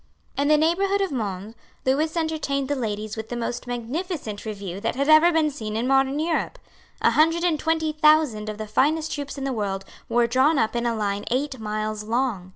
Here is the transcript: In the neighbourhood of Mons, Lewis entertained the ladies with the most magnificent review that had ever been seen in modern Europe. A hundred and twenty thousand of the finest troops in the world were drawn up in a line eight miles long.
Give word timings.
In 0.35 0.47
the 0.47 0.57
neighbourhood 0.57 1.01
of 1.01 1.11
Mons, 1.11 1.53
Lewis 1.85 2.17
entertained 2.17 2.69
the 2.69 2.75
ladies 2.75 3.15
with 3.15 3.29
the 3.29 3.35
most 3.37 3.67
magnificent 3.67 4.45
review 4.45 4.79
that 4.81 4.95
had 4.95 5.07
ever 5.09 5.31
been 5.31 5.51
seen 5.51 5.75
in 5.77 5.85
modern 5.85 6.17
Europe. 6.17 6.57
A 7.03 7.11
hundred 7.11 7.43
and 7.43 7.59
twenty 7.59 7.91
thousand 7.91 8.49
of 8.49 8.57
the 8.57 8.65
finest 8.65 9.11
troops 9.11 9.37
in 9.37 9.43
the 9.43 9.53
world 9.53 9.85
were 10.09 10.25
drawn 10.25 10.57
up 10.57 10.75
in 10.75 10.87
a 10.87 10.95
line 10.95 11.25
eight 11.29 11.59
miles 11.59 12.03
long. 12.03 12.49